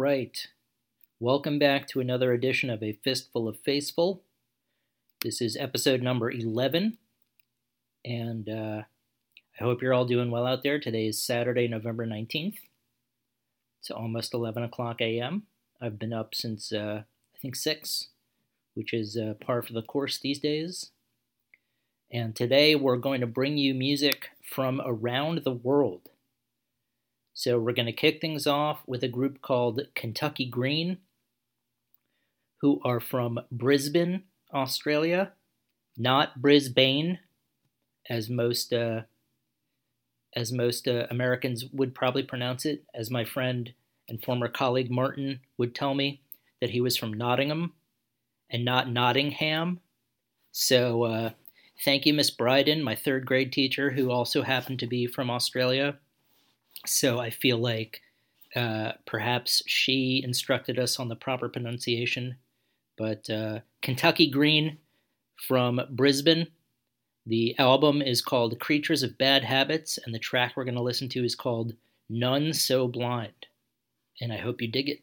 [0.00, 0.46] Right.
[1.18, 4.22] Welcome back to another edition of A Fistful of Faceful.
[5.22, 6.96] This is episode number 11.
[8.02, 8.82] And uh,
[9.60, 10.80] I hope you're all doing well out there.
[10.80, 12.56] Today is Saturday, November 19th.
[13.78, 15.42] It's almost 11 o'clock a.m.
[15.82, 17.02] I've been up since, uh,
[17.34, 18.08] I think, 6,
[18.72, 20.92] which is uh, par for the course these days.
[22.10, 26.08] And today we're going to bring you music from around the world.
[27.34, 30.98] So we're going to kick things off with a group called Kentucky Green,
[32.60, 35.32] who are from Brisbane, Australia,
[35.96, 37.20] not Brisbane,
[38.08, 39.02] as most uh,
[40.34, 42.84] as most uh, Americans would probably pronounce it.
[42.94, 43.72] As my friend
[44.08, 46.20] and former colleague Martin would tell me
[46.60, 47.72] that he was from Nottingham
[48.50, 49.80] and not Nottingham.
[50.52, 51.30] So uh,
[51.84, 55.96] thank you, Miss Bryden, my third grade teacher, who also happened to be from Australia.
[56.86, 58.00] So I feel like
[58.56, 62.36] uh, perhaps she instructed us on the proper pronunciation.
[62.96, 64.78] But uh, Kentucky Green
[65.46, 66.48] from Brisbane.
[67.26, 71.08] The album is called Creatures of Bad Habits, and the track we're going to listen
[71.10, 71.74] to is called
[72.08, 73.46] None So Blind.
[74.20, 75.00] And I hope you dig it.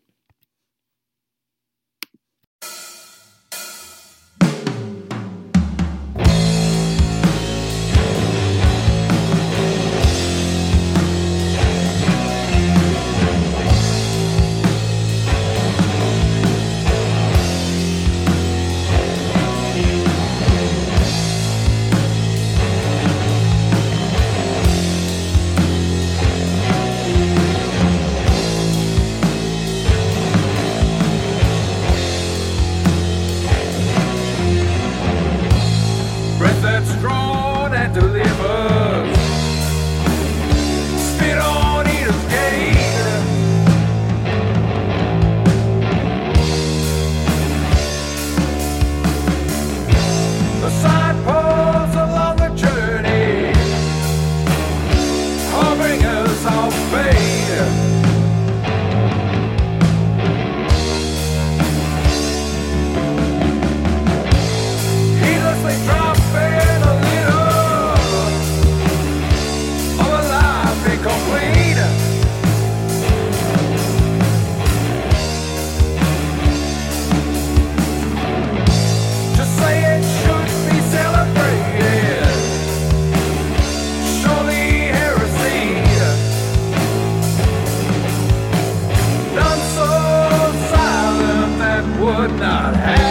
[92.08, 93.07] Would not have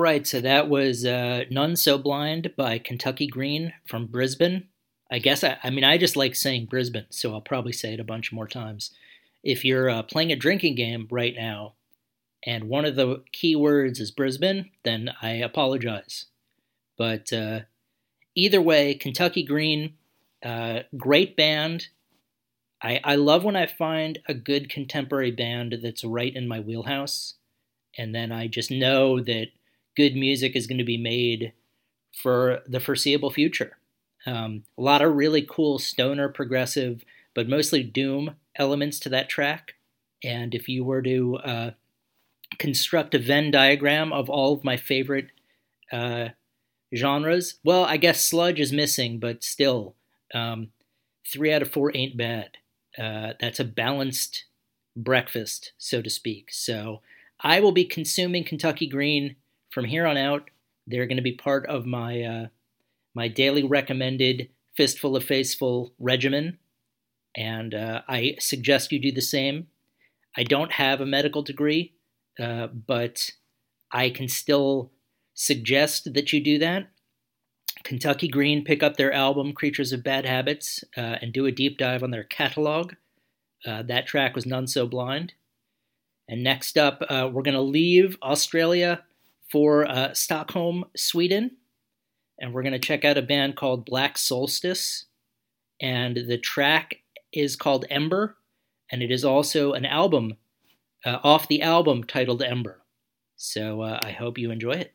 [0.00, 4.68] right, so that was uh, None So Blind by Kentucky Green from Brisbane.
[5.10, 8.00] I guess I, I mean I just like saying Brisbane, so I'll probably say it
[8.00, 8.90] a bunch more times.
[9.44, 11.74] If you're uh, playing a drinking game right now,
[12.44, 16.26] and one of the key words is Brisbane, then I apologize.
[16.96, 17.60] But uh,
[18.34, 19.94] either way, Kentucky Green,
[20.44, 21.88] uh, great band.
[22.82, 27.34] I, I love when I find a good contemporary band that's right in my wheelhouse,
[27.96, 29.48] and then I just know that
[29.96, 31.52] good music is going to be made
[32.22, 33.76] for the foreseeable future.
[34.26, 39.74] Um, a lot of really cool stoner, progressive, but mostly doom elements to that track.
[40.24, 41.70] And if you were to uh,
[42.58, 45.28] construct a Venn diagram of all of my favorite
[45.92, 46.30] uh,
[46.94, 49.94] genres, well, I guess sludge is missing, but still,
[50.34, 50.68] um,
[51.30, 52.50] three out of four ain't bad.
[52.98, 54.44] Uh, that's a balanced
[54.96, 56.48] breakfast, so to speak.
[56.50, 57.02] So
[57.40, 59.36] I will be consuming Kentucky Green
[59.76, 60.48] from here on out.
[60.86, 62.46] They're going to be part of my uh,
[63.14, 66.56] my daily recommended fistful of faceful regimen,
[67.36, 69.66] and uh, I suggest you do the same.
[70.34, 71.92] I don't have a medical degree,
[72.40, 73.32] uh, but
[73.92, 74.92] I can still
[75.34, 76.88] suggest that you do that.
[77.84, 81.76] Kentucky Green pick up their album Creatures of Bad Habits uh, and do a deep
[81.76, 82.94] dive on their catalog.
[83.66, 85.34] Uh, that track was None So Blind.
[86.28, 89.02] And next up, uh, we're going to leave Australia
[89.50, 91.52] for uh, Stockholm, Sweden.
[92.38, 95.06] And we're going to check out a band called Black Solstice.
[95.80, 96.96] And the track
[97.32, 98.36] is called Ember.
[98.90, 100.34] And it is also an album
[101.04, 102.82] uh, off the album titled Ember.
[103.36, 104.92] So uh, I hope you enjoy it.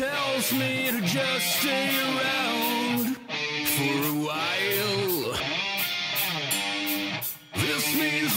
[0.00, 3.16] Tells me to just stay around
[3.74, 5.36] for a while.
[7.56, 8.29] This means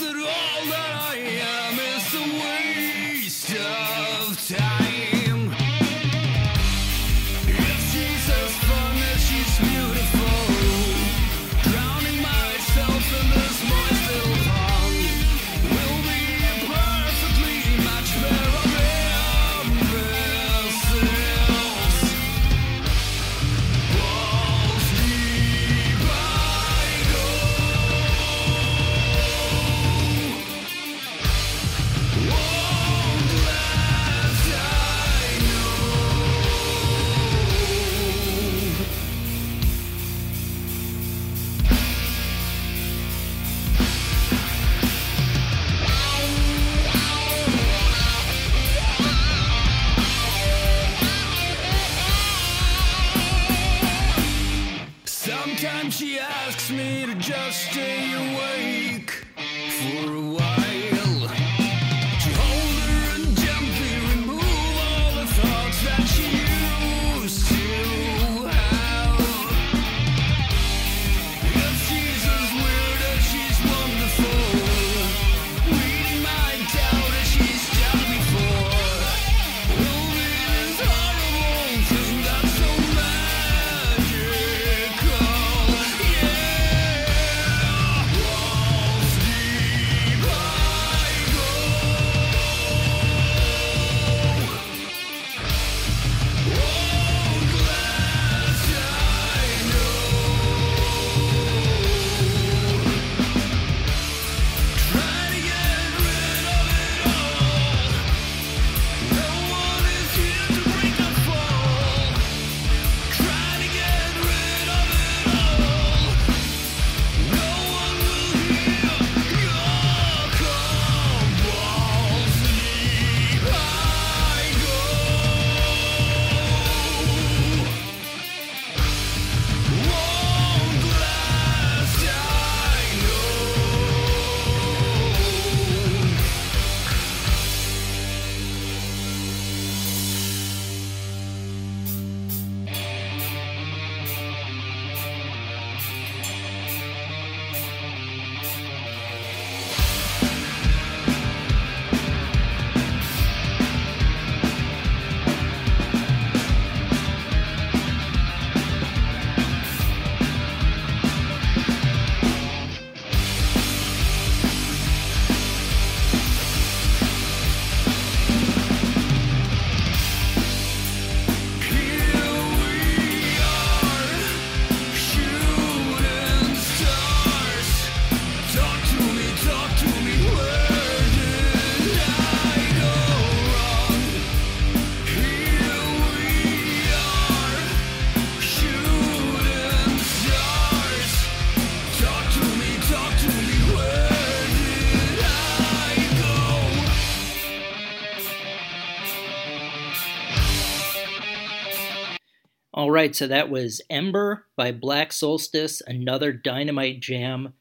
[202.94, 207.54] right, so that was Ember by Black Solstice, another dynamite jam,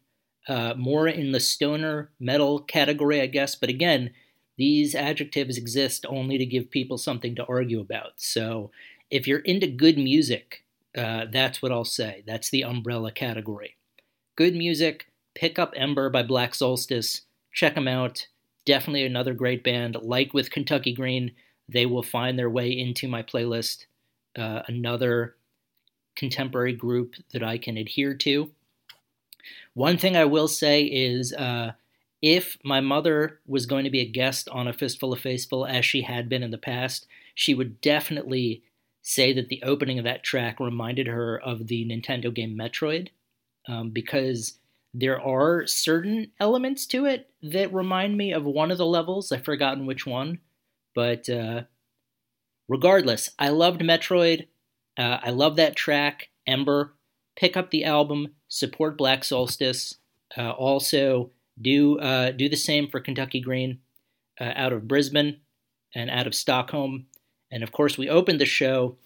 [0.48, 3.54] uh, more in the stoner metal category, I guess.
[3.54, 4.10] But again,
[4.56, 8.12] these adjectives exist only to give people something to argue about.
[8.16, 8.70] So
[9.10, 10.64] if you're into good music,
[10.96, 12.22] uh, that's what I'll say.
[12.26, 13.76] That's the umbrella category.
[14.36, 17.22] Good music, pick up Ember by Black Solstice,
[17.52, 18.26] check them out.
[18.64, 19.96] Definitely another great band.
[20.00, 21.32] Like with Kentucky Green,
[21.68, 23.86] they will find their way into my playlist.
[24.36, 25.36] Uh, another
[26.16, 28.50] contemporary group that I can adhere to.
[29.74, 31.72] One thing I will say is uh,
[32.20, 35.84] if my mother was going to be a guest on A Fistful of Faithful, as
[35.84, 38.62] she had been in the past, she would definitely
[39.02, 43.08] say that the opening of that track reminded her of the Nintendo game Metroid,
[43.66, 44.58] um, because
[44.94, 49.32] there are certain elements to it that remind me of one of the levels.
[49.32, 50.38] I've forgotten which one,
[50.94, 51.62] but uh,
[52.72, 54.46] regardless, I loved Metroid.
[54.98, 56.94] Uh, I love that track, Ember.
[57.36, 59.96] Pick up the album, support Black Solstice.
[60.38, 63.80] Uh, also, do uh, do the same for Kentucky Green
[64.40, 65.40] uh, out of Brisbane
[65.94, 67.06] and out of Stockholm.
[67.50, 68.96] And of course, we opened the show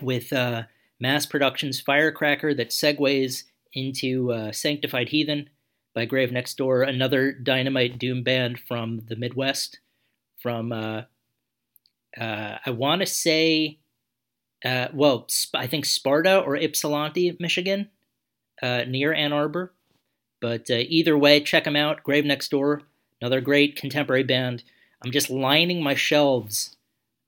[0.00, 0.62] with uh,
[0.98, 3.42] Mass Productions Firecracker that segues
[3.74, 5.50] into uh, Sanctified Heathen
[5.94, 9.80] by Grave Next Door, another dynamite doom band from the Midwest,
[10.38, 10.72] from
[12.20, 13.78] uh, I want to say,
[14.64, 17.88] uh, well, I think Sparta or Ypsilanti, Michigan,
[18.62, 19.72] uh, near Ann Arbor.
[20.40, 22.02] But uh, either way, check them out.
[22.02, 22.82] Grave Next Door,
[23.20, 24.62] another great contemporary band.
[25.04, 26.76] I'm just lining my shelves.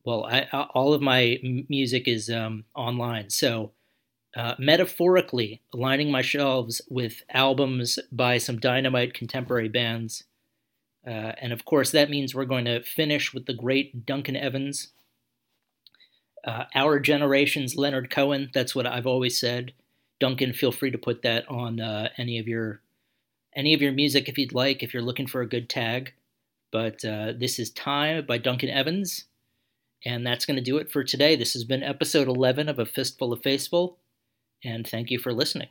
[0.05, 3.73] Well, I, all of my music is um, online, so
[4.37, 10.25] uh, metaphorically lining my shelves with albums by some dynamite contemporary bands.
[11.09, 14.89] Uh, and of course, that means we're going to finish with the great Duncan Evans.
[16.45, 18.51] Uh, our generation's Leonard Cohen.
[18.53, 19.73] That's what I've always said.
[20.21, 22.81] Duncan, feel free to put that on uh, any of your
[23.57, 26.13] any of your music if you'd like, if you're looking for a good tag.
[26.71, 29.25] But uh, this is Time by Duncan Evans.
[30.05, 31.35] And that's going to do it for today.
[31.35, 33.99] This has been episode 11 of A Fistful of Faithful
[34.65, 35.69] and thank you for listening.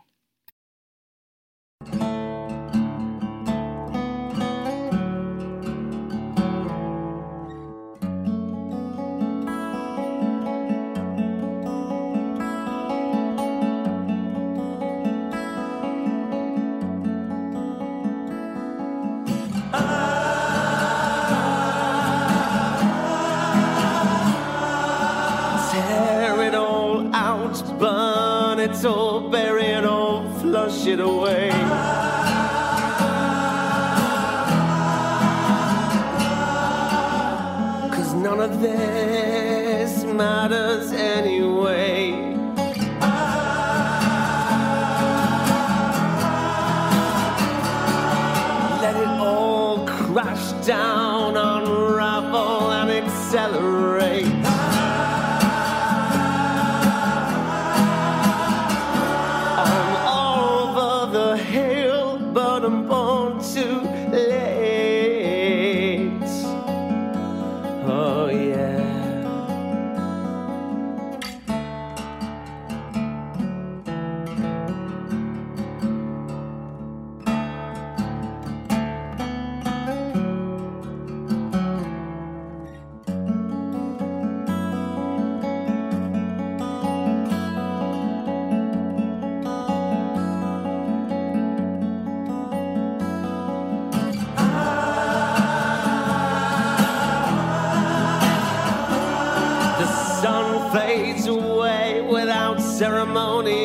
[28.84, 31.50] Burn bury it all, flush it away.
[37.92, 41.87] Cause none of this matters anyway.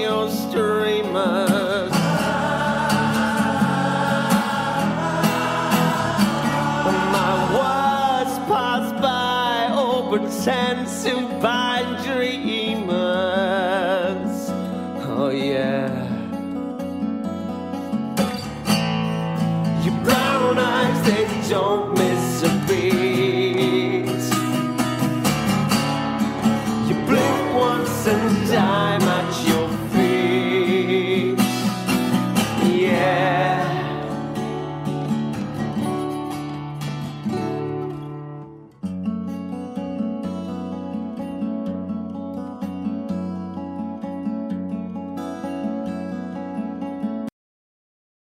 [0.07, 1.92] Or streamers.
[7.12, 12.90] My words pass by or pretend to by dreamers.
[15.05, 15.90] Oh, yeah.
[19.85, 22.02] Your brown eyes, they don't